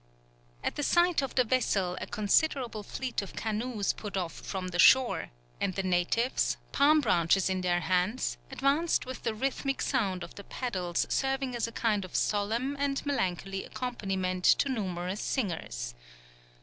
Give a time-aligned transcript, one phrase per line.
[0.63, 4.79] At the sight of the vessel a considerable fleet of canoes put off from the
[4.79, 10.33] shore, and the natives, palm branches in their hands, advanced with the rhythmic sound of
[10.33, 15.93] the paddles serving as a kind of solemn and melancholy accompaniment to numerous singers.